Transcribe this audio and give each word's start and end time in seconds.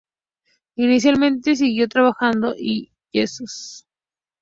Inicialmente 0.77 1.55
siguió 1.55 1.87
trabajando 1.87 2.55
yesos. 3.13 3.85